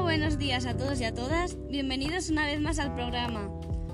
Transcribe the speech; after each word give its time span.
buenos 0.00 0.38
días 0.38 0.64
a 0.64 0.74
todos 0.74 1.00
y 1.00 1.04
a 1.04 1.12
todas. 1.12 1.58
Bienvenidos 1.68 2.30
una 2.30 2.46
vez 2.46 2.60
más 2.62 2.78
al 2.78 2.94
programa. 2.94 3.50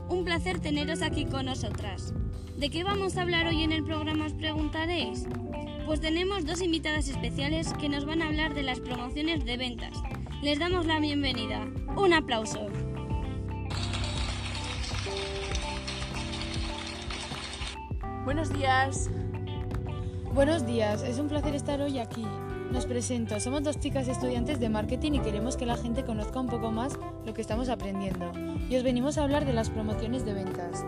Un 0.08 0.24
placer 0.24 0.60
teneros 0.60 1.02
aquí 1.02 1.24
con 1.24 1.46
nosotras. 1.46 2.14
¿De 2.56 2.70
qué 2.70 2.84
vamos 2.84 3.16
a 3.16 3.22
hablar 3.22 3.48
hoy 3.48 3.64
en 3.64 3.72
el 3.72 3.82
programa 3.82 4.26
os 4.26 4.32
preguntaréis? 4.32 5.26
Pues 5.84 6.00
tenemos 6.00 6.46
dos 6.46 6.62
invitadas 6.62 7.08
especiales 7.08 7.72
que 7.80 7.88
nos 7.88 8.04
van 8.04 8.22
a 8.22 8.28
hablar 8.28 8.54
de 8.54 8.62
las 8.62 8.78
promociones 8.78 9.44
de 9.44 9.56
ventas. 9.56 10.00
Les 10.40 10.60
damos 10.60 10.86
la 10.86 11.00
bienvenida. 11.00 11.66
Un 11.96 12.12
aplauso. 12.12 12.68
Buenos 18.24 18.52
días. 18.52 19.10
Buenos 20.32 20.64
días, 20.64 21.02
es 21.02 21.18
un 21.18 21.28
placer 21.28 21.56
estar 21.56 21.80
hoy 21.80 21.98
aquí. 21.98 22.24
Nos 22.72 22.86
presento, 22.86 23.38
somos 23.38 23.62
dos 23.62 23.78
chicas 23.78 24.08
estudiantes 24.08 24.58
de 24.58 24.70
marketing 24.70 25.12
y 25.12 25.20
queremos 25.20 25.58
que 25.58 25.66
la 25.66 25.76
gente 25.76 26.06
conozca 26.06 26.40
un 26.40 26.46
poco 26.46 26.70
más 26.70 26.98
lo 27.26 27.34
que 27.34 27.42
estamos 27.42 27.68
aprendiendo. 27.68 28.32
Y 28.70 28.76
os 28.76 28.82
venimos 28.82 29.18
a 29.18 29.24
hablar 29.24 29.44
de 29.44 29.52
las 29.52 29.68
promociones 29.68 30.24
de 30.24 30.32
ventas. 30.32 30.82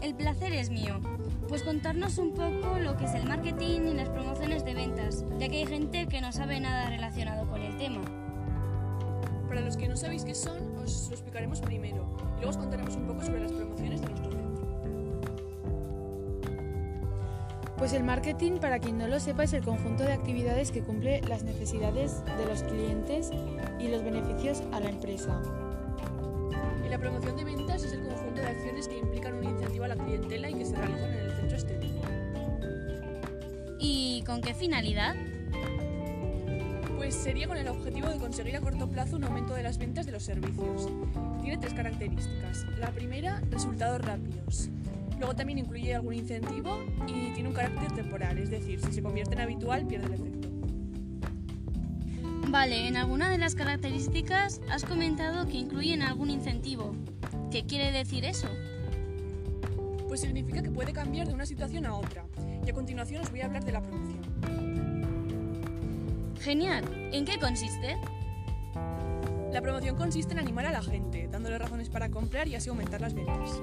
El 0.00 0.14
placer 0.14 0.54
es 0.54 0.70
mío, 0.70 1.00
pues 1.48 1.62
contarnos 1.64 2.16
un 2.16 2.32
poco 2.32 2.78
lo 2.78 2.96
que 2.96 3.04
es 3.04 3.14
el 3.14 3.26
marketing 3.28 3.82
y 3.88 3.94
las 3.94 4.08
promociones 4.08 4.64
de 4.64 4.72
ventas, 4.72 5.22
ya 5.38 5.50
que 5.50 5.58
hay 5.58 5.66
gente 5.66 6.06
que 6.06 6.22
no 6.22 6.32
sabe 6.32 6.58
nada 6.60 6.88
relacionado 6.88 7.46
con 7.46 7.60
el 7.60 7.76
tema. 7.76 8.00
Para 9.46 9.60
los 9.60 9.76
que 9.76 9.86
no 9.86 9.98
sabéis 9.98 10.24
qué 10.24 10.34
son, 10.34 10.78
os 10.82 11.08
lo 11.08 11.14
explicaremos 11.14 11.60
primero 11.60 12.06
y 12.38 12.40
luego 12.40 12.50
os 12.50 12.56
contaremos 12.56 12.96
un 12.96 13.06
poco 13.06 13.20
sobre 13.20 13.40
las 13.40 13.52
promociones 13.52 14.00
de 14.00 14.08
nuestro 14.08 14.43
Pues 17.84 17.92
el 17.92 18.02
marketing, 18.02 18.60
para 18.60 18.78
quien 18.78 18.96
no 18.96 19.06
lo 19.08 19.20
sepa, 19.20 19.44
es 19.44 19.52
el 19.52 19.62
conjunto 19.62 20.04
de 20.04 20.14
actividades 20.14 20.70
que 20.70 20.80
cumple 20.80 21.20
las 21.28 21.42
necesidades 21.42 22.24
de 22.24 22.46
los 22.46 22.62
clientes 22.62 23.30
y 23.78 23.88
los 23.88 24.02
beneficios 24.02 24.62
a 24.72 24.80
la 24.80 24.88
empresa. 24.88 25.38
Y 26.82 26.88
la 26.88 26.98
promoción 26.98 27.36
de 27.36 27.44
ventas 27.44 27.84
es 27.84 27.92
el 27.92 28.06
conjunto 28.06 28.40
de 28.40 28.46
acciones 28.46 28.88
que 28.88 28.96
implican 28.96 29.34
un 29.34 29.44
incentivo 29.44 29.84
a 29.84 29.88
la 29.88 29.96
clientela 29.96 30.48
y 30.48 30.54
que 30.54 30.64
se 30.64 30.74
realizan 30.76 31.12
en 31.12 31.20
el 31.26 31.36
centro 31.36 31.56
estético. 31.58 32.00
¿Y 33.78 34.22
con 34.22 34.40
qué 34.40 34.54
finalidad? 34.54 35.14
Pues 36.96 37.14
sería 37.14 37.46
con 37.48 37.58
el 37.58 37.68
objetivo 37.68 38.08
de 38.08 38.16
conseguir 38.16 38.56
a 38.56 38.62
corto 38.62 38.88
plazo 38.88 39.16
un 39.16 39.24
aumento 39.24 39.52
de 39.52 39.62
las 39.62 39.76
ventas 39.76 40.06
de 40.06 40.12
los 40.12 40.22
servicios. 40.22 40.88
Tiene 41.42 41.58
tres 41.58 41.74
características. 41.74 42.64
La 42.78 42.92
primera, 42.92 43.42
resultados 43.50 44.00
rápidos. 44.00 44.70
Luego 45.18 45.34
también 45.34 45.58
incluye 45.58 45.94
algún 45.94 46.14
incentivo 46.14 46.84
y 47.06 47.32
tiene 47.32 47.48
un 47.48 47.54
carácter 47.54 47.92
temporal, 47.92 48.38
es 48.38 48.50
decir, 48.50 48.80
si 48.80 48.92
se 48.92 49.02
convierte 49.02 49.34
en 49.34 49.40
habitual 49.40 49.86
pierde 49.86 50.06
el 50.06 50.14
efecto. 50.14 50.48
Vale, 52.48 52.86
en 52.86 52.96
alguna 52.96 53.30
de 53.30 53.38
las 53.38 53.54
características 53.54 54.60
has 54.70 54.84
comentado 54.84 55.46
que 55.46 55.56
incluyen 55.56 56.02
algún 56.02 56.30
incentivo. 56.30 56.94
¿Qué 57.50 57.64
quiere 57.66 57.90
decir 57.90 58.24
eso? 58.24 58.48
Pues 60.06 60.20
significa 60.20 60.62
que 60.62 60.70
puede 60.70 60.92
cambiar 60.92 61.26
de 61.26 61.34
una 61.34 61.46
situación 61.46 61.86
a 61.86 61.94
otra. 61.94 62.24
Y 62.64 62.70
a 62.70 62.72
continuación 62.72 63.22
os 63.22 63.30
voy 63.30 63.40
a 63.40 63.46
hablar 63.46 63.64
de 63.64 63.72
la 63.72 63.82
promoción. 63.82 64.22
Genial. 66.40 66.84
¿En 67.12 67.24
qué 67.24 67.38
consiste? 67.38 67.96
La 69.52 69.60
promoción 69.62 69.96
consiste 69.96 70.32
en 70.32 70.38
animar 70.38 70.66
a 70.66 70.72
la 70.72 70.82
gente, 70.82 71.28
dándole 71.30 71.58
razones 71.58 71.88
para 71.88 72.10
comprar 72.10 72.48
y 72.48 72.54
así 72.54 72.70
aumentar 72.70 73.00
las 73.00 73.14
ventas. 73.14 73.62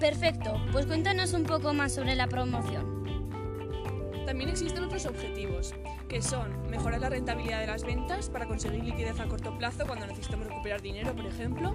Perfecto, 0.00 0.60
pues 0.72 0.84
cuéntanos 0.84 1.32
un 1.32 1.44
poco 1.44 1.72
más 1.72 1.94
sobre 1.94 2.14
la 2.14 2.26
promoción. 2.26 3.06
También 4.26 4.50
existen 4.50 4.84
otros 4.84 5.06
objetivos, 5.06 5.72
que 6.06 6.20
son 6.20 6.68
mejorar 6.68 7.00
la 7.00 7.08
rentabilidad 7.08 7.60
de 7.60 7.68
las 7.68 7.82
ventas 7.82 8.28
para 8.28 8.46
conseguir 8.46 8.84
liquidez 8.84 9.18
a 9.20 9.24
corto 9.24 9.56
plazo 9.56 9.86
cuando 9.86 10.06
necesitamos 10.06 10.48
recuperar 10.48 10.82
dinero, 10.82 11.14
por 11.14 11.24
ejemplo, 11.24 11.74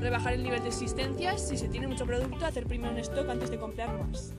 rebajar 0.00 0.32
el 0.32 0.44
nivel 0.44 0.62
de 0.62 0.68
existencias, 0.68 1.46
si 1.46 1.58
se 1.58 1.68
tiene 1.68 1.88
mucho 1.88 2.06
producto, 2.06 2.46
hacer 2.46 2.66
primero 2.66 2.92
un 2.92 2.98
stock 2.98 3.28
antes 3.28 3.50
de 3.50 3.58
comprar 3.58 4.02
más. 4.02 4.32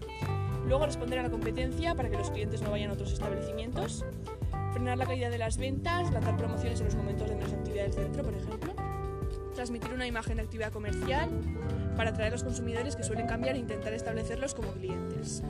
Luego 0.65 0.85
responder 0.87 1.19
a 1.19 1.23
la 1.23 1.29
competencia 1.29 1.93
para 1.93 2.09
que 2.09 2.17
los 2.17 2.31
clientes 2.31 2.63
no 2.63 2.71
vayan 2.71 2.89
a 2.89 2.93
otros 2.93 3.13
establecimientos, 3.13 4.05
frenar 4.71 4.97
la 4.97 5.05
caída 5.05 5.29
de 5.29 5.37
las 5.37 5.57
ventas, 5.57 6.11
lanzar 6.11 6.35
promociones 6.35 6.79
en 6.79 6.85
los 6.87 6.95
momentos 6.95 7.29
de 7.29 7.35
menos 7.35 7.53
actividad 7.53 7.83
del 7.83 7.93
centro, 7.93 8.23
por 8.23 8.33
ejemplo, 8.33 8.72
transmitir 9.53 9.93
una 9.93 10.07
imagen 10.07 10.37
de 10.37 10.43
actividad 10.43 10.71
comercial 10.71 11.29
para 11.95 12.09
atraer 12.09 12.29
a 12.29 12.35
los 12.35 12.43
consumidores 12.43 12.95
que 12.95 13.03
suelen 13.03 13.27
cambiar 13.27 13.55
e 13.55 13.59
intentar 13.59 13.93
establecerlos 13.93 14.53
como 14.53 14.71
clientes. 14.71 15.43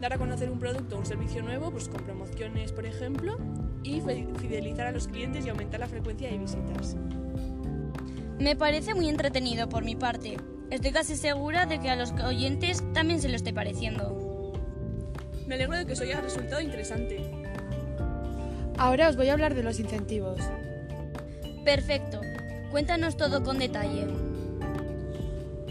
Dar 0.00 0.12
a 0.12 0.18
conocer 0.18 0.50
un 0.50 0.58
producto 0.58 0.96
o 0.96 0.98
un 0.98 1.06
servicio 1.06 1.42
nuevo, 1.42 1.70
pues 1.70 1.88
con 1.88 2.02
promociones, 2.02 2.72
por 2.72 2.86
ejemplo, 2.86 3.38
y 3.82 4.00
fidelizar 4.00 4.86
a 4.86 4.92
los 4.92 5.08
clientes 5.08 5.46
y 5.46 5.48
aumentar 5.48 5.80
la 5.80 5.88
frecuencia 5.88 6.30
de 6.30 6.38
visitas. 6.38 6.96
Me 8.38 8.54
parece 8.56 8.94
muy 8.94 9.08
entretenido 9.08 9.68
por 9.68 9.84
mi 9.84 9.96
parte. 9.96 10.36
Estoy 10.70 10.92
casi 10.92 11.16
segura 11.16 11.64
de 11.64 11.80
que 11.80 11.88
a 11.88 11.96
los 11.96 12.12
oyentes 12.12 12.84
también 12.92 13.22
se 13.22 13.28
lo 13.28 13.36
esté 13.36 13.52
pareciendo. 13.54 14.52
Me 15.46 15.54
alegro 15.54 15.76
de 15.76 15.86
que 15.86 15.92
os 15.92 16.00
haya 16.00 16.20
resultado 16.20 16.60
interesante. 16.60 17.30
Ahora 18.76 19.08
os 19.08 19.16
voy 19.16 19.28
a 19.28 19.32
hablar 19.32 19.54
de 19.54 19.62
los 19.62 19.80
incentivos. 19.80 20.40
Perfecto. 21.64 22.20
Cuéntanos 22.70 23.16
todo 23.16 23.42
con 23.42 23.58
detalle. 23.58 24.06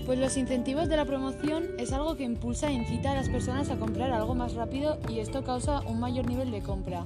Pues 0.05 0.19
los 0.19 0.37
incentivos 0.37 0.87
de 0.87 0.97
la 0.97 1.05
promoción 1.05 1.65
es 1.79 1.91
algo 1.91 2.15
que 2.15 2.23
impulsa 2.23 2.69
e 2.69 2.73
incita 2.73 3.11
a 3.11 3.15
las 3.15 3.27
personas 3.27 3.69
a 3.71 3.77
comprar 3.77 4.11
algo 4.11 4.35
más 4.35 4.53
rápido 4.53 4.99
y 5.09 5.19
esto 5.19 5.43
causa 5.43 5.81
un 5.81 5.99
mayor 5.99 6.27
nivel 6.27 6.51
de 6.51 6.61
compra. 6.61 7.05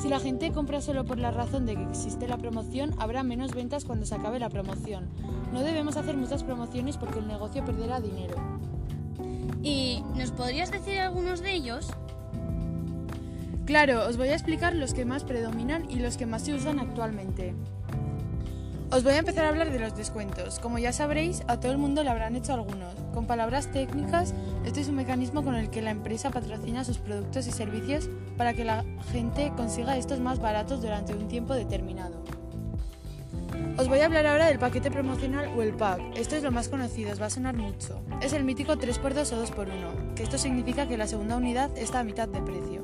Si 0.00 0.08
la 0.08 0.18
gente 0.18 0.50
compra 0.50 0.80
solo 0.80 1.04
por 1.04 1.18
la 1.18 1.30
razón 1.30 1.64
de 1.64 1.76
que 1.76 1.84
existe 1.84 2.26
la 2.26 2.38
promoción, 2.38 2.92
habrá 2.98 3.22
menos 3.22 3.54
ventas 3.54 3.84
cuando 3.84 4.04
se 4.04 4.16
acabe 4.16 4.40
la 4.40 4.48
promoción. 4.48 5.08
No 5.52 5.60
debemos 5.60 5.96
hacer 5.96 6.16
muchas 6.16 6.42
promociones 6.42 6.96
porque 6.96 7.20
el 7.20 7.28
negocio 7.28 7.64
perderá 7.64 8.00
dinero. 8.00 8.34
¿Y 9.62 10.02
nos 10.16 10.32
podrías 10.32 10.70
decir 10.70 10.98
algunos 10.98 11.40
de 11.40 11.52
ellos? 11.52 11.88
Claro, 13.64 14.08
os 14.08 14.16
voy 14.16 14.28
a 14.28 14.34
explicar 14.34 14.74
los 14.74 14.94
que 14.94 15.04
más 15.04 15.22
predominan 15.22 15.88
y 15.88 16.00
los 16.00 16.16
que 16.16 16.26
más 16.26 16.42
se 16.42 16.54
usan 16.54 16.80
actualmente. 16.80 17.54
Os 18.92 19.04
voy 19.04 19.12
a 19.12 19.18
empezar 19.18 19.44
a 19.44 19.50
hablar 19.50 19.70
de 19.70 19.78
los 19.78 19.96
descuentos. 19.96 20.58
Como 20.58 20.76
ya 20.80 20.92
sabréis, 20.92 21.44
a 21.46 21.60
todo 21.60 21.70
el 21.70 21.78
mundo 21.78 22.02
le 22.02 22.10
habrán 22.10 22.34
hecho 22.34 22.54
algunos. 22.54 22.92
Con 23.14 23.24
palabras 23.24 23.70
técnicas, 23.70 24.34
este 24.64 24.80
es 24.80 24.88
un 24.88 24.96
mecanismo 24.96 25.44
con 25.44 25.54
el 25.54 25.70
que 25.70 25.80
la 25.80 25.92
empresa 25.92 26.30
patrocina 26.30 26.82
sus 26.82 26.98
productos 26.98 27.46
y 27.46 27.52
servicios 27.52 28.10
para 28.36 28.52
que 28.52 28.64
la 28.64 28.84
gente 29.12 29.52
consiga 29.56 29.96
estos 29.96 30.18
más 30.18 30.40
baratos 30.40 30.82
durante 30.82 31.14
un 31.14 31.28
tiempo 31.28 31.54
determinado. 31.54 32.20
Os 33.78 33.86
voy 33.86 34.00
a 34.00 34.06
hablar 34.06 34.26
ahora 34.26 34.46
del 34.46 34.58
paquete 34.58 34.90
promocional 34.90 35.52
o 35.56 35.62
el 35.62 35.72
pack. 35.72 36.00
Esto 36.16 36.34
es 36.34 36.42
lo 36.42 36.50
más 36.50 36.68
conocido, 36.68 37.12
os 37.12 37.22
va 37.22 37.26
a 37.26 37.30
sonar 37.30 37.56
mucho. 37.56 38.02
Es 38.20 38.32
el 38.32 38.42
mítico 38.42 38.72
3x2 38.72 39.32
o 39.32 39.46
2x1, 39.46 40.14
que 40.14 40.24
esto 40.24 40.36
significa 40.36 40.88
que 40.88 40.98
la 40.98 41.06
segunda 41.06 41.36
unidad 41.36 41.70
está 41.78 42.00
a 42.00 42.04
mitad 42.04 42.26
de 42.26 42.42
precio. 42.42 42.79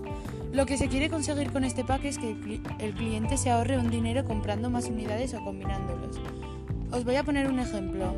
Lo 0.57 0.65
que 0.65 0.79
se 0.79 0.89
quiere 0.89 1.11
conseguir 1.11 1.53
con 1.53 1.65
este 1.65 1.85
pack 1.85 2.07
es 2.07 2.17
que 2.17 2.31
el 2.79 2.95
cliente 2.95 3.37
se 3.37 3.51
ahorre 3.51 3.77
un 3.77 3.91
dinero 3.91 4.25
comprando 4.25 4.71
más 4.71 4.87
unidades 4.87 5.35
o 5.35 5.45
combinándolos. 5.45 6.17
Os 6.91 7.05
voy 7.05 7.17
a 7.17 7.25
poner 7.25 7.47
un 7.49 7.59
ejemplo. 7.59 8.15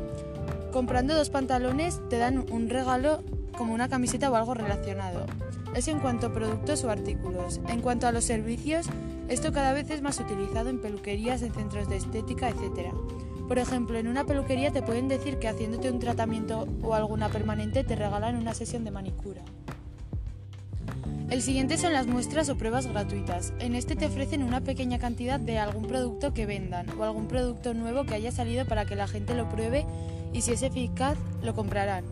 Comprando 0.71 1.15
dos 1.15 1.29
pantalones 1.29 1.99
te 2.07 2.17
dan 2.17 2.45
un 2.49 2.69
regalo 2.69 3.25
como 3.57 3.73
una 3.73 3.89
camiseta 3.89 4.31
o 4.31 4.35
algo 4.35 4.53
relacionado. 4.53 5.25
Es 5.75 5.89
en 5.89 5.99
cuanto 5.99 6.27
a 6.27 6.33
productos 6.33 6.85
o 6.85 6.89
artículos. 6.89 7.59
En 7.67 7.81
cuanto 7.81 8.07
a 8.07 8.13
los 8.13 8.23
servicios, 8.23 8.87
esto 9.27 9.51
cada 9.51 9.73
vez 9.73 9.89
es 9.89 10.01
más 10.01 10.17
utilizado 10.21 10.69
en 10.69 10.79
peluquerías, 10.79 11.41
en 11.41 11.53
centros 11.53 11.89
de 11.89 11.97
estética, 11.97 12.47
etc. 12.47 12.93
Por 13.49 13.59
ejemplo, 13.59 13.97
en 13.97 14.07
una 14.07 14.23
peluquería 14.23 14.71
te 14.71 14.81
pueden 14.81 15.09
decir 15.09 15.39
que 15.39 15.49
haciéndote 15.49 15.91
un 15.91 15.99
tratamiento 15.99 16.69
o 16.83 16.93
alguna 16.93 17.27
permanente 17.27 17.83
te 17.83 17.97
regalan 17.97 18.37
una 18.37 18.53
sesión 18.53 18.85
de 18.85 18.91
manicura. 18.91 19.41
El 21.29 21.43
siguiente 21.43 21.77
son 21.77 21.93
las 21.93 22.07
muestras 22.07 22.49
o 22.49 22.57
pruebas 22.57 22.87
gratuitas. 22.87 23.53
En 23.59 23.75
este 23.75 23.95
te 23.95 24.07
ofrecen 24.07 24.41
una 24.41 24.61
pequeña 24.61 24.97
cantidad 24.97 25.39
de 25.39 25.59
algún 25.59 25.85
producto 25.85 26.33
que 26.33 26.47
vendan 26.47 26.89
o 26.97 27.03
algún 27.03 27.27
producto 27.27 27.75
nuevo 27.75 28.03
que 28.03 28.15
haya 28.15 28.31
salido 28.31 28.65
para 28.65 28.85
que 28.85 28.95
la 28.95 29.07
gente 29.07 29.35
lo 29.35 29.47
pruebe 29.47 29.85
y 30.33 30.41
si 30.41 30.53
es 30.53 30.63
eficaz 30.63 31.19
lo 31.43 31.53
comprarán. 31.53 32.03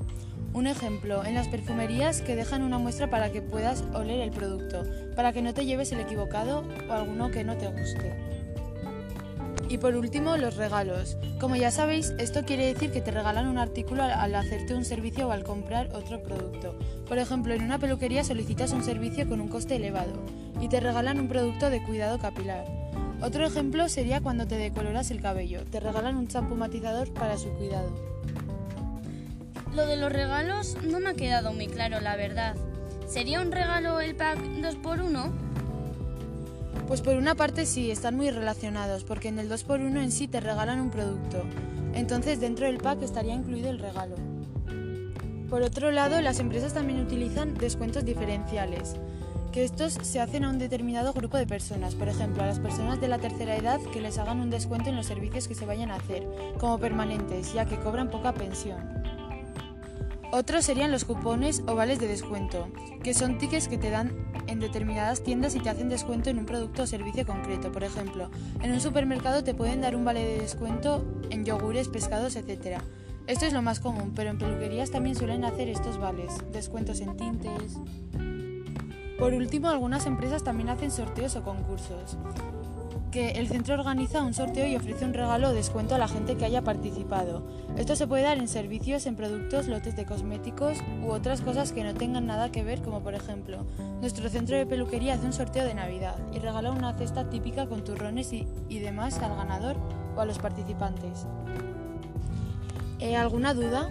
Un 0.54 0.68
ejemplo, 0.68 1.26
en 1.26 1.34
las 1.34 1.48
perfumerías 1.48 2.22
que 2.22 2.36
dejan 2.36 2.62
una 2.62 2.78
muestra 2.78 3.10
para 3.10 3.32
que 3.32 3.42
puedas 3.42 3.84
oler 3.96 4.22
el 4.22 4.30
producto, 4.30 4.84
para 5.16 5.34
que 5.34 5.42
no 5.42 5.52
te 5.52 5.66
lleves 5.66 5.92
el 5.92 6.00
equivocado 6.00 6.64
o 6.88 6.94
alguno 6.94 7.32
que 7.32 7.44
no 7.44 7.58
te 7.58 7.70
guste. 7.70 8.37
Y 9.70 9.80
por 9.80 9.96
último, 9.96 10.38
los 10.38 10.56
regalos. 10.56 11.18
Como 11.40 11.56
ya 11.56 11.72
sabéis, 11.72 12.14
esto 12.18 12.44
quiere 12.46 12.68
decir 12.68 12.92
que 12.92 13.02
te 13.02 13.12
regalan 13.12 13.48
un 13.48 13.58
artículo 13.58 14.04
al 14.04 14.34
hacerte 14.36 14.74
un 14.74 14.86
servicio 14.86 15.28
o 15.28 15.32
al 15.32 15.44
comprar 15.44 15.94
otro 15.94 16.24
producto. 16.24 16.78
Por 17.08 17.18
ejemplo, 17.18 17.54
en 17.54 17.64
una 17.64 17.78
peluquería 17.78 18.24
solicitas 18.24 18.72
un 18.72 18.84
servicio 18.84 19.28
con 19.28 19.42
un 19.42 19.50
coste 19.50 19.76
elevado 19.76 20.14
y 20.62 20.70
te 20.70 20.80
regalan 20.80 21.20
un 21.20 21.28
producto 21.28 21.70
de 21.70 21.84
cuidado 21.84 22.18
capilar. 22.18 22.66
Otro 23.22 23.46
ejemplo 23.46 23.90
sería 23.90 24.22
cuando 24.22 24.48
te 24.48 24.56
decoloras 24.56 25.12
el 25.12 25.22
cabello. 25.22 25.66
Te 25.66 25.80
regalan 25.80 26.16
un 26.16 26.28
champú 26.28 26.56
matizador 26.56 27.12
para 27.14 27.38
su 27.38 27.50
cuidado. 27.50 27.92
Lo 29.76 29.86
de 29.86 29.98
los 29.98 30.12
regalos 30.12 30.78
no 30.84 31.00
me 31.00 31.10
ha 31.10 31.14
quedado 31.14 31.52
muy 31.52 31.68
claro, 31.68 32.00
la 32.00 32.16
verdad. 32.16 32.56
¿Sería 33.08 33.42
un 33.42 33.52
regalo 33.52 34.00
el 34.00 34.16
pack 34.16 34.40
2x1? 34.40 35.47
Pues 36.88 37.02
por 37.02 37.18
una 37.18 37.36
parte 37.36 37.66
sí, 37.66 37.92
están 37.92 38.16
muy 38.16 38.32
relacionados, 38.32 39.04
porque 39.04 39.28
en 39.28 39.40
el 39.40 39.50
2x1 39.50 40.02
en 40.02 40.12
sí 40.12 40.30
te 40.30 40.40
regalan 40.40 40.80
un 40.80 40.90
producto. 40.90 41.44
Entonces 41.94 42.40
dentro 42.40 42.66
del 42.66 42.78
pack 42.78 43.02
estaría 43.02 43.34
incluido 43.34 43.70
el 43.70 43.80
regalo. 43.80 44.16
Por 45.50 45.64
otro 45.64 45.92
lado, 45.92 46.22
las 46.22 46.40
empresas 46.40 46.74
también 46.74 47.02
utilizan 47.02 47.56
descuentos 47.56 48.06
diferenciales, 48.06 48.96
que 49.52 49.66
estos 49.66 49.94
se 50.02 50.22
hacen 50.22 50.46
a 50.46 50.50
un 50.50 50.60
determinado 50.60 51.12
grupo 51.12 51.36
de 51.36 51.46
personas, 51.46 51.94
por 51.94 52.08
ejemplo, 52.08 52.44
a 52.44 52.48
las 52.48 52.60
personas 52.60 53.02
de 53.02 53.10
la 53.10 53.18
tercera 53.18 53.58
edad 53.58 53.82
que 53.92 54.00
les 54.00 54.18
hagan 54.18 54.40
un 54.40 54.50
descuento 54.50 54.90
en 54.90 54.96
los 54.96 55.08
servicios 55.08 55.50
que 55.50 55.56
se 55.56 55.66
vayan 55.66 55.92
a 55.92 55.96
hacer, 55.96 56.26
como 56.58 56.80
permanentes, 56.80 57.54
ya 57.54 57.66
que 57.66 57.80
cobran 57.80 58.10
poca 58.10 58.34
pensión. 58.34 59.17
Otros 60.32 60.66
serían 60.66 60.92
los 60.92 61.06
cupones 61.06 61.64
o 61.68 61.76
vales 61.76 62.00
de 62.00 62.08
descuento, 62.08 62.68
que 63.02 63.14
son 63.14 63.38
tickets 63.38 63.70
que 63.70 63.78
te 63.78 63.90
dan 63.90 64.12
en 64.48 64.60
determinadas 64.60 65.24
tiendas 65.24 65.56
y 65.56 65.60
te 65.60 65.70
hacen 65.70 65.88
descuento 65.88 66.30
en 66.30 66.40
un 66.40 66.46
producto 66.46 66.84
o 66.84 66.88
servicio 66.88 67.26
concreto. 67.26 67.72
Por 67.72 67.86
ejemplo, 67.86 68.30
en 68.62 68.74
un 68.74 68.82
supermercado 68.82 69.44
te 69.46 69.54
pueden 69.54 69.80
dar 69.82 69.96
un 69.96 70.04
vale 70.04 70.26
de 70.26 70.40
descuento 70.40 71.06
en 71.30 71.46
yogures, 71.46 71.88
pescados, 71.88 72.36
etc. 72.36 72.82
Esto 73.26 73.46
es 73.46 73.54
lo 73.54 73.62
más 73.62 73.80
común, 73.80 74.12
pero 74.16 74.30
en 74.30 74.38
peluquerías 74.38 74.92
también 74.92 75.16
suelen 75.16 75.46
hacer 75.46 75.70
estos 75.70 75.98
vales, 75.98 76.34
descuentos 76.52 77.00
en 77.00 77.16
tintes. 77.16 77.80
Por 79.18 79.34
último, 79.34 79.70
algunas 79.70 80.06
empresas 80.06 80.44
también 80.44 80.70
hacen 80.70 80.92
sorteos 80.92 81.38
o 81.38 81.44
concursos, 81.44 82.18
que 83.12 83.32
el 83.32 83.48
centro 83.48 83.76
organiza 83.76 84.22
un 84.22 84.34
sorteo 84.34 84.68
y 84.68 84.76
ofrece 84.76 85.06
un 85.06 85.14
regalo 85.14 85.50
o 85.50 85.54
descuento 85.54 85.96
a 85.96 85.98
la 85.98 86.08
gente 86.08 86.36
que 86.36 86.46
haya 86.46 86.62
participado. 86.62 87.48
Esto 87.78 87.96
se 87.96 88.08
puede 88.08 88.24
dar 88.24 88.38
en 88.38 88.48
servicios, 88.48 89.06
en 89.06 89.16
productos, 89.16 89.68
lotes 89.68 89.96
de 89.96 90.06
cosméticos 90.06 90.78
u 91.04 91.12
otras 91.12 91.42
cosas 91.42 91.72
que 91.72 91.84
no 91.84 91.94
tengan 91.94 92.26
nada 92.26 92.52
que 92.52 92.64
ver, 92.64 92.82
como 92.82 93.02
por 93.02 93.14
ejemplo, 93.14 93.66
nuestro 94.02 94.30
centro 94.30 94.58
de 94.58 94.66
peluquería 94.66 95.16
hace 95.16 95.26
un 95.26 95.34
sorteo 95.34 95.64
de 95.64 95.74
Navidad 95.74 96.16
y 96.34 96.40
regala 96.40 96.72
una 96.72 96.94
cesta 96.94 97.30
típica 97.30 97.68
con 97.68 97.84
turrones 97.84 98.34
y, 98.34 98.48
y 98.70 98.80
demás 98.80 99.20
al 99.20 99.36
ganador 99.36 99.78
o 100.16 100.22
a 100.22 100.26
los 100.26 100.40
participantes. 100.40 101.26
Eh, 103.00 103.16
¿Alguna 103.16 103.54
duda? 103.54 103.90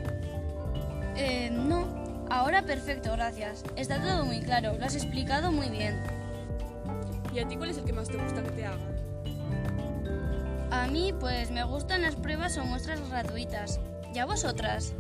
Eh, 1.17 1.51
no. 1.51 1.87
Ahora 2.29 2.63
perfecto, 2.63 3.13
gracias. 3.13 3.65
Está 3.77 4.03
todo 4.03 4.25
muy 4.25 4.41
claro, 4.41 4.77
lo 4.79 4.85
has 4.85 4.97
explicado 4.97 5.53
muy 5.53 5.69
bien. 5.71 6.03
¿Y 7.33 7.39
a 7.39 7.47
ti 7.47 7.57
cuál 7.57 7.71
es 7.71 7.79
el 7.79 7.85
que 7.85 7.93
más 7.93 8.09
te 8.09 8.17
gusta 8.17 8.43
que 8.43 8.51
te 8.51 8.67
hagan? 8.67 8.96
A 10.71 10.87
mí, 10.89 11.13
pues 11.19 11.51
me 11.51 11.65
gustan 11.65 12.03
las 12.03 12.17
pruebas 12.17 12.59
o 12.59 12.65
muestras 12.65 13.01
gratuitas. 13.09 13.81
¿Y 14.15 14.19
a 14.19 14.27
vosotras? 14.27 14.95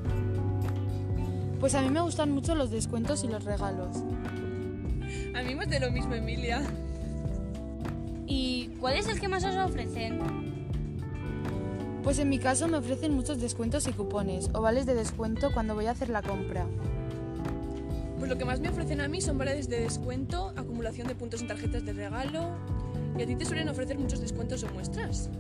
Pues 1.61 1.75
a 1.75 1.83
mí 1.83 1.91
me 1.91 2.01
gustan 2.01 2.31
mucho 2.31 2.55
los 2.55 2.71
descuentos 2.71 3.25
y 3.25 3.29
los 3.29 3.45
regalos. 3.45 3.97
A 5.35 5.43
mí 5.43 5.55
más 5.55 5.69
de 5.69 5.81
lo 5.81 5.91
mismo, 5.91 6.15
Emilia. 6.15 6.63
¿Y 8.27 8.69
cuál 8.81 8.97
es 8.97 9.09
el 9.09 9.21
que 9.21 9.29
más 9.29 9.45
os 9.45 9.57
ofrecen? 9.57 10.21
Pues 12.03 12.19
en 12.19 12.29
mi 12.29 12.39
caso 12.39 12.69
me 12.69 12.77
ofrecen 12.77 13.15
muchos 13.15 13.41
descuentos 13.41 13.89
y 13.89 13.93
cupones 13.93 14.51
o 14.53 14.61
vales 14.61 14.87
de 14.87 14.95
descuento 14.95 15.51
cuando 15.53 15.75
voy 15.75 15.87
a 15.87 15.91
hacer 15.91 16.09
la 16.09 16.23
compra. 16.23 16.67
Pues 18.19 18.31
lo 18.31 18.39
que 18.39 18.45
más 18.45 18.61
me 18.61 18.69
ofrecen 18.69 19.01
a 19.01 19.09
mí 19.09 19.21
son 19.21 19.39
vales 19.39 19.69
de 19.69 19.81
descuento, 19.81 20.53
acumulación 20.57 21.09
de 21.09 21.15
puntos 21.15 21.41
en 21.41 21.49
tarjetas 21.49 21.85
de 21.85 21.93
regalo. 21.93 22.51
¿Y 23.19 23.23
a 23.23 23.27
ti 23.27 23.35
te 23.35 23.45
suelen 23.45 23.69
ofrecer 23.69 23.99
muchos 23.99 24.21
descuentos 24.21 24.63
o 24.63 24.69
muestras? 24.69 25.31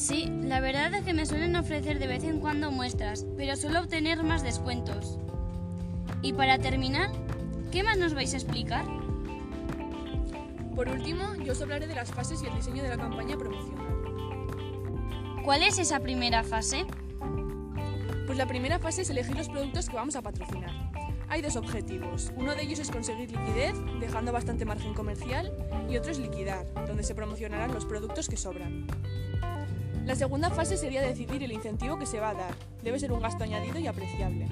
Sí, 0.00 0.32
la 0.44 0.60
verdad 0.60 0.94
es 0.94 1.04
que 1.04 1.12
me 1.12 1.26
suelen 1.26 1.54
ofrecer 1.56 1.98
de 1.98 2.06
vez 2.06 2.24
en 2.24 2.40
cuando 2.40 2.70
muestras, 2.70 3.26
pero 3.36 3.54
suelo 3.54 3.80
obtener 3.80 4.22
más 4.22 4.42
descuentos. 4.42 5.18
Y 6.22 6.32
para 6.32 6.58
terminar, 6.58 7.10
¿qué 7.70 7.82
más 7.82 7.98
nos 7.98 8.14
vais 8.14 8.32
a 8.32 8.38
explicar? 8.38 8.86
Por 10.74 10.88
último, 10.88 11.34
yo 11.44 11.52
os 11.52 11.60
hablaré 11.60 11.86
de 11.86 11.94
las 11.94 12.10
fases 12.10 12.42
y 12.42 12.46
el 12.46 12.54
diseño 12.54 12.82
de 12.82 12.88
la 12.88 12.96
campaña 12.96 13.36
promocional. 13.36 13.86
¿Cuál 15.44 15.62
es 15.64 15.78
esa 15.78 16.00
primera 16.00 16.44
fase? 16.44 16.86
Pues 18.24 18.38
la 18.38 18.46
primera 18.46 18.78
fase 18.78 19.02
es 19.02 19.10
elegir 19.10 19.36
los 19.36 19.50
productos 19.50 19.90
que 19.90 19.96
vamos 19.96 20.16
a 20.16 20.22
patrocinar. 20.22 20.72
Hay 21.28 21.42
dos 21.42 21.56
objetivos. 21.56 22.32
Uno 22.36 22.54
de 22.54 22.62
ellos 22.62 22.78
es 22.78 22.90
conseguir 22.90 23.32
liquidez, 23.32 23.74
dejando 24.00 24.32
bastante 24.32 24.64
margen 24.64 24.94
comercial, 24.94 25.52
y 25.90 25.98
otro 25.98 26.10
es 26.10 26.18
liquidar, 26.18 26.64
donde 26.86 27.02
se 27.02 27.14
promocionarán 27.14 27.74
los 27.74 27.84
productos 27.84 28.30
que 28.30 28.38
sobran. 28.38 28.86
La 30.06 30.14
segunda 30.14 30.50
fase 30.50 30.76
sería 30.76 31.02
decidir 31.02 31.42
el 31.42 31.52
incentivo 31.52 31.98
que 31.98 32.06
se 32.06 32.20
va 32.20 32.30
a 32.30 32.34
dar. 32.34 32.54
Debe 32.82 32.98
ser 32.98 33.12
un 33.12 33.20
gasto 33.20 33.44
añadido 33.44 33.78
y 33.78 33.86
apreciable. 33.86 34.48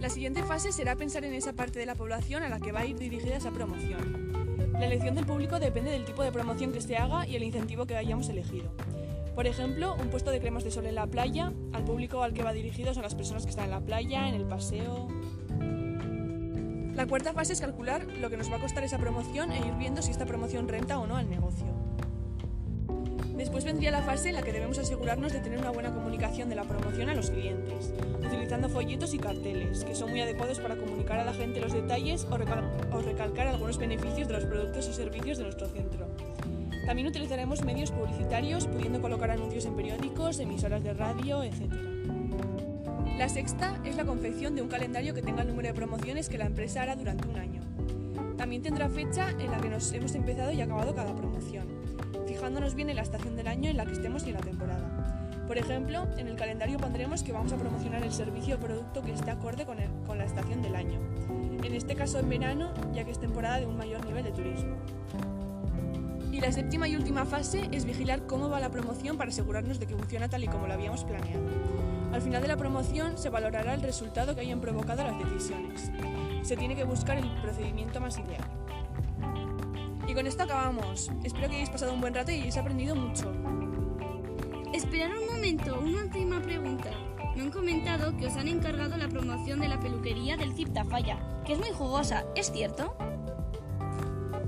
La 0.00 0.08
siguiente 0.08 0.42
fase 0.42 0.72
será 0.72 0.96
pensar 0.96 1.24
en 1.24 1.34
esa 1.34 1.52
parte 1.52 1.78
de 1.78 1.86
la 1.86 1.94
población 1.94 2.42
a 2.42 2.48
la 2.48 2.58
que 2.58 2.72
va 2.72 2.80
a 2.80 2.86
ir 2.86 2.96
dirigida 2.96 3.36
esa 3.36 3.50
promoción. 3.50 4.30
La 4.72 4.86
elección 4.86 5.14
del 5.14 5.26
público 5.26 5.58
depende 5.58 5.90
del 5.90 6.06
tipo 6.06 6.22
de 6.22 6.32
promoción 6.32 6.72
que 6.72 6.80
se 6.80 6.96
haga 6.96 7.26
y 7.26 7.36
el 7.36 7.42
incentivo 7.42 7.84
que 7.86 7.96
hayamos 7.96 8.30
elegido. 8.30 8.72
Por 9.34 9.46
ejemplo, 9.46 9.94
un 9.94 10.08
puesto 10.08 10.30
de 10.30 10.40
cremas 10.40 10.64
de 10.64 10.70
sol 10.70 10.86
en 10.86 10.94
la 10.94 11.06
playa, 11.06 11.52
al 11.72 11.84
público 11.84 12.22
al 12.22 12.32
que 12.32 12.42
va 12.42 12.52
dirigido 12.52 12.94
son 12.94 13.02
las 13.02 13.14
personas 13.14 13.44
que 13.44 13.50
están 13.50 13.66
en 13.66 13.72
la 13.72 13.80
playa, 13.80 14.28
en 14.28 14.34
el 14.34 14.44
paseo. 14.44 15.08
La 16.94 17.06
cuarta 17.06 17.32
fase 17.32 17.52
es 17.52 17.60
calcular 17.60 18.04
lo 18.04 18.30
que 18.30 18.36
nos 18.36 18.50
va 18.50 18.56
a 18.56 18.60
costar 18.60 18.84
esa 18.84 18.98
promoción 18.98 19.52
e 19.52 19.58
ir 19.58 19.74
viendo 19.74 20.02
si 20.02 20.10
esta 20.10 20.24
promoción 20.24 20.68
renta 20.68 20.98
o 20.98 21.06
no 21.06 21.16
al 21.16 21.28
negocio. 21.28 21.79
Después 23.50 23.64
vendría 23.64 23.90
la 23.90 24.02
fase 24.02 24.28
en 24.28 24.36
la 24.36 24.42
que 24.42 24.52
debemos 24.52 24.78
asegurarnos 24.78 25.32
de 25.32 25.40
tener 25.40 25.58
una 25.58 25.70
buena 25.70 25.92
comunicación 25.92 26.48
de 26.48 26.54
la 26.54 26.62
promoción 26.62 27.08
a 27.08 27.14
los 27.14 27.30
clientes, 27.30 27.92
utilizando 28.24 28.68
folletos 28.68 29.12
y 29.12 29.18
carteles, 29.18 29.82
que 29.82 29.96
son 29.96 30.10
muy 30.10 30.20
adecuados 30.20 30.60
para 30.60 30.76
comunicar 30.76 31.18
a 31.18 31.24
la 31.24 31.34
gente 31.34 31.60
los 31.60 31.72
detalles 31.72 32.28
o, 32.30 32.36
recal 32.36 32.62
o 32.92 33.00
recalcar 33.00 33.48
algunos 33.48 33.76
beneficios 33.76 34.28
de 34.28 34.34
los 34.34 34.44
productos 34.44 34.88
y 34.88 34.92
servicios 34.92 35.38
de 35.38 35.44
nuestro 35.44 35.66
centro. 35.66 36.06
También 36.86 37.08
utilizaremos 37.08 37.64
medios 37.64 37.90
publicitarios, 37.90 38.68
pudiendo 38.68 39.00
colocar 39.00 39.32
anuncios 39.32 39.64
en 39.64 39.74
periódicos, 39.74 40.38
emisoras 40.38 40.84
de 40.84 40.94
radio, 40.94 41.42
etc. 41.42 41.72
La 43.18 43.28
sexta 43.28 43.80
es 43.84 43.96
la 43.96 44.04
confección 44.04 44.54
de 44.54 44.62
un 44.62 44.68
calendario 44.68 45.12
que 45.12 45.22
tenga 45.22 45.42
el 45.42 45.48
número 45.48 45.66
de 45.66 45.74
promociones 45.74 46.28
que 46.28 46.38
la 46.38 46.46
empresa 46.46 46.82
hará 46.82 46.94
durante 46.94 47.26
un 47.26 47.36
año. 47.36 47.62
También 48.36 48.62
tendrá 48.62 48.88
fecha 48.88 49.30
en 49.30 49.50
la 49.50 49.60
que 49.60 49.70
nos 49.70 49.92
hemos 49.92 50.14
empezado 50.14 50.52
y 50.52 50.60
acabado 50.60 50.94
cada 50.94 51.16
promoción, 51.16 51.66
fijándonos 52.30 52.76
bien 52.76 52.88
en 52.90 52.96
la 52.96 53.02
estación 53.02 53.34
del 53.34 53.48
año 53.48 53.70
en 53.70 53.76
la 53.76 53.84
que 53.84 53.92
estemos 53.92 54.24
y 54.24 54.28
en 54.28 54.34
la 54.34 54.40
temporada. 54.40 54.88
Por 55.48 55.58
ejemplo, 55.58 56.06
en 56.16 56.28
el 56.28 56.36
calendario 56.36 56.78
pondremos 56.78 57.24
que 57.24 57.32
vamos 57.32 57.52
a 57.52 57.56
promocionar 57.56 58.04
el 58.04 58.12
servicio 58.12 58.54
o 58.54 58.60
producto 58.60 59.02
que 59.02 59.12
esté 59.12 59.32
acorde 59.32 59.66
con, 59.66 59.80
el, 59.80 59.90
con 60.06 60.16
la 60.16 60.24
estación 60.24 60.62
del 60.62 60.76
año. 60.76 61.00
En 61.64 61.74
este 61.74 61.96
caso 61.96 62.20
en 62.20 62.28
verano, 62.28 62.72
ya 62.92 63.04
que 63.04 63.10
es 63.10 63.18
temporada 63.18 63.58
de 63.58 63.66
un 63.66 63.76
mayor 63.76 64.06
nivel 64.06 64.22
de 64.22 64.30
turismo. 64.30 64.76
Y 66.30 66.40
la 66.40 66.52
séptima 66.52 66.86
y 66.86 66.94
última 66.94 67.26
fase 67.26 67.68
es 67.72 67.84
vigilar 67.84 68.24
cómo 68.28 68.48
va 68.48 68.60
la 68.60 68.70
promoción 68.70 69.16
para 69.16 69.30
asegurarnos 69.30 69.80
de 69.80 69.86
que 69.88 69.96
funciona 69.96 70.28
tal 70.28 70.44
y 70.44 70.46
como 70.46 70.68
lo 70.68 70.74
habíamos 70.74 71.02
planeado. 71.02 71.42
Al 72.12 72.22
final 72.22 72.42
de 72.42 72.48
la 72.48 72.56
promoción 72.56 73.18
se 73.18 73.28
valorará 73.28 73.74
el 73.74 73.82
resultado 73.82 74.36
que 74.36 74.42
hayan 74.42 74.60
provocado 74.60 75.02
las 75.02 75.18
decisiones. 75.18 75.90
Se 76.42 76.56
tiene 76.56 76.76
que 76.76 76.84
buscar 76.84 77.18
el 77.18 77.28
procedimiento 77.42 78.00
más 78.00 78.16
ideal. 78.18 78.44
Y 80.10 80.14
con 80.14 80.26
esto 80.26 80.42
acabamos. 80.42 81.08
Espero 81.22 81.48
que 81.48 81.54
hayáis 81.54 81.70
pasado 81.70 81.92
un 81.92 82.00
buen 82.00 82.12
rato 82.12 82.32
y 82.32 82.40
hayáis 82.40 82.56
aprendido 82.56 82.96
mucho. 82.96 83.32
Esperad 84.74 85.16
un 85.16 85.36
momento, 85.36 85.78
una 85.78 86.02
última 86.02 86.42
pregunta. 86.42 86.90
Me 87.36 87.42
han 87.42 87.52
comentado 87.52 88.16
que 88.16 88.26
os 88.26 88.34
han 88.34 88.48
encargado 88.48 88.96
la 88.96 89.08
promoción 89.08 89.60
de 89.60 89.68
la 89.68 89.78
peluquería 89.78 90.36
del 90.36 90.52
Cip 90.56 90.72
Tafalla, 90.72 91.16
que 91.46 91.52
es 91.52 91.60
muy 91.60 91.70
jugosa, 91.70 92.24
¿es 92.34 92.50
cierto? 92.50 92.96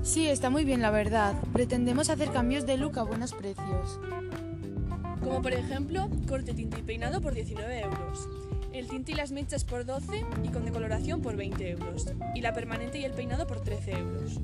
Sí, 0.01 0.27
está 0.27 0.49
muy 0.49 0.65
bien 0.65 0.81
la 0.81 0.91
verdad. 0.91 1.33
Pretendemos 1.53 2.09
hacer 2.09 2.29
cambios 2.31 2.65
de 2.65 2.75
look 2.75 2.99
a 2.99 3.03
buenos 3.03 3.33
precios. 3.33 4.01
Como 5.23 5.41
por 5.41 5.53
ejemplo, 5.53 6.09
corte, 6.27 6.53
tinte 6.53 6.79
y 6.79 6.83
peinado 6.83 7.21
por 7.21 7.33
19 7.33 7.79
euros. 7.79 8.27
El 8.73 8.89
tinte 8.89 9.13
y 9.13 9.15
las 9.15 9.31
mechas 9.31 9.63
por 9.63 9.85
12 9.85 10.25
y 10.43 10.49
con 10.49 10.65
decoloración 10.65 11.21
por 11.21 11.37
20 11.37 11.71
euros. 11.71 12.11
Y 12.35 12.41
la 12.41 12.51
permanente 12.51 12.99
y 12.99 13.05
el 13.05 13.13
peinado 13.13 13.47
por 13.47 13.61
13 13.61 13.91
euros. 13.93 14.41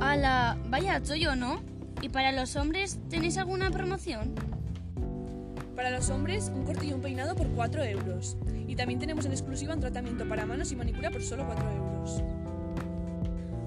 ¡Hala! 0.00 0.56
Vaya 0.68 1.02
chollo, 1.02 1.34
¿no? 1.34 1.60
¿Y 2.00 2.08
para 2.08 2.30
los 2.32 2.54
hombres 2.56 3.00
tenéis 3.10 3.36
alguna 3.36 3.70
promoción? 3.70 4.34
Para 5.74 5.90
los 5.90 6.08
hombres, 6.10 6.52
un 6.54 6.64
corte 6.64 6.86
y 6.86 6.92
un 6.92 7.00
peinado 7.00 7.34
por 7.34 7.48
4 7.48 7.84
euros. 7.84 8.36
Y 8.66 8.76
también 8.76 9.00
tenemos 9.00 9.26
en 9.26 9.32
exclusiva 9.32 9.74
un 9.74 9.80
tratamiento 9.80 10.28
para 10.28 10.46
manos 10.46 10.70
y 10.70 10.76
manicura 10.76 11.10
por 11.10 11.22
solo 11.22 11.46
4 11.46 11.70
euros. 11.70 12.22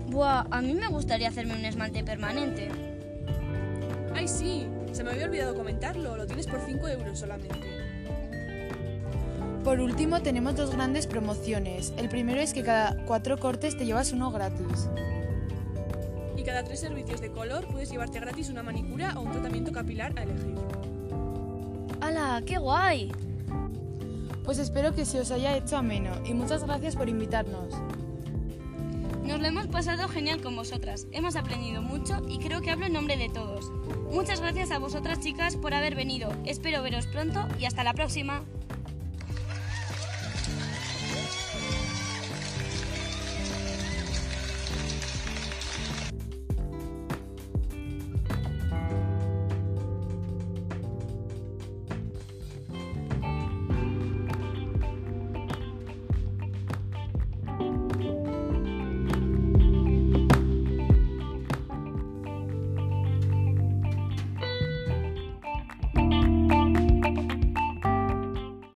Buah, 0.08 0.46
a 0.52 0.62
mí 0.62 0.74
me 0.74 0.88
gustaría 0.88 1.28
hacerme 1.28 1.56
un 1.56 1.66
esmalte 1.66 2.04
permanente. 2.04 2.70
¡Ay, 4.14 4.28
sí! 4.28 4.68
Se 4.92 5.04
me 5.04 5.12
había 5.12 5.26
olvidado 5.26 5.56
comentarlo. 5.56 6.16
Lo 6.16 6.28
tienes 6.28 6.48
por 6.48 6.62
5 6.66 6.88
euros 6.88 7.20
solamente. 7.20 7.60
Por 9.64 9.80
último, 9.80 10.22
tenemos 10.22 10.56
dos 10.56 10.72
grandes 10.72 11.08
promociones. 11.08 11.94
El 11.98 12.10
primero 12.10 12.42
es 12.42 12.54
que 12.54 12.64
cada 12.64 12.96
cuatro 13.06 13.38
cortes 13.38 13.78
te 13.78 13.86
llevas 13.86 14.12
uno 14.12 14.32
gratis. 14.32 14.90
Y 16.38 16.44
cada 16.44 16.64
tres 16.64 16.80
servicios 16.80 17.22
de 17.22 17.32
color 17.32 17.68
puedes 17.68 17.90
llevarte 17.90 18.20
gratis 18.20 18.50
una 18.50 18.64
manicura 18.64 19.14
o 19.18 19.22
un 19.22 19.32
tratamiento 19.32 19.72
capilar 19.72 20.18
a 20.18 20.24
elegir. 20.24 20.56
¡Hala! 22.02 22.42
¡Qué 22.46 22.58
guay! 22.58 23.12
Pues 24.44 24.58
espero 24.58 24.94
que 24.94 25.06
se 25.06 25.20
os 25.20 25.32
haya 25.32 25.56
hecho 25.56 25.78
ameno 25.78 26.12
y 26.26 26.34
muchas 26.34 26.64
gracias 26.64 26.96
por 26.96 27.10
invitarnos. 27.10 27.76
Nos 29.24 29.40
lo 29.40 29.48
hemos 29.48 29.68
pasado 29.68 30.10
genial 30.10 30.42
con 30.42 30.56
vosotras. 30.56 31.08
Hemos 31.12 31.36
aprendido 31.36 31.82
mucho 31.82 32.22
y 32.28 32.40
creo 32.40 32.62
que 32.62 32.72
hablo 32.72 32.88
en 32.88 32.94
nombre 32.94 33.18
de 33.18 33.30
todos. 33.30 33.72
Muchas 34.12 34.42
gracias 34.42 34.72
a 34.72 34.80
vosotras 34.80 35.20
chicas 35.20 35.56
por 35.56 35.74
haber 35.74 35.96
venido. 35.96 36.34
Espero 36.46 36.82
veros 36.82 37.08
pronto 37.08 37.48
y 37.60 37.66
hasta 37.66 37.84
la 37.84 37.94
próxima. 37.94 38.44